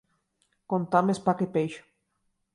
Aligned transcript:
Contar 0.73 1.03
més 1.11 1.21
pa 1.29 1.37
que 1.43 1.49
peix. 1.59 1.79